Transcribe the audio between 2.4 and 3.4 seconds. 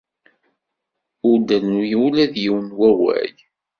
yiwen n wawal.